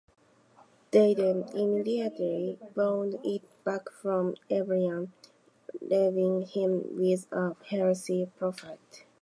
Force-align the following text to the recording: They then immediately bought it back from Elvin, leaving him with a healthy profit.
They 0.89 1.13
then 1.13 1.43
immediately 1.53 2.57
bought 2.75 3.23
it 3.23 3.43
back 3.63 3.85
from 4.01 4.33
Elvin, 4.49 5.11
leaving 5.79 6.41
him 6.47 6.97
with 6.97 7.31
a 7.31 7.55
healthy 7.69 8.25
profit. 8.35 9.03